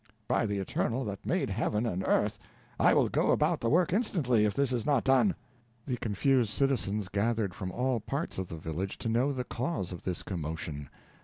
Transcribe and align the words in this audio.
"By 0.27 0.47
the 0.47 0.57
Eternal 0.57 1.05
that 1.05 1.27
made 1.27 1.51
Heaven 1.51 1.85
and 1.85 2.03
earth! 2.07 2.39
I 2.79 2.91
will 2.95 3.07
go 3.07 3.29
about 3.29 3.61
the 3.61 3.69
work 3.69 3.93
instantly, 3.93 4.45
if 4.45 4.55
this 4.55 4.71
is 4.73 4.83
not 4.83 5.03
done!" 5.03 5.35
The 5.85 5.97
confused 5.97 6.49
citizens 6.49 7.07
gathered 7.07 7.53
from 7.53 7.71
all 7.71 7.99
parts 7.99 8.39
of 8.39 8.47
the 8.47 8.57
village, 8.57 8.97
to 8.97 9.09
know 9.09 9.31
the 9.31 9.43
cause 9.43 9.91
of 9.91 10.01
this 10.01 10.23
commotion. 10.23 10.89